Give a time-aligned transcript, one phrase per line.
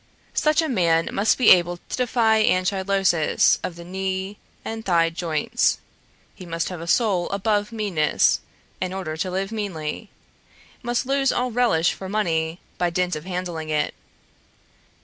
[0.33, 5.77] Such a man must be able to defy anchylosis of the knee and thigh joints;
[6.33, 8.39] he must have a soul above meanness,
[8.81, 10.09] in order to live meanly;
[10.81, 13.93] must lose all relish for money by dint of handling it.